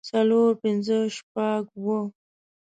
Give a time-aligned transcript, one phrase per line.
[0.09, 1.99] څلور پنځۀ شپږ اووه